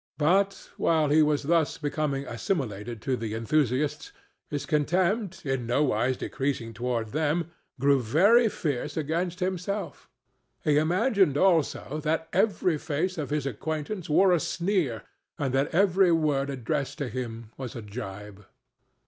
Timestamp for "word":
16.11-16.49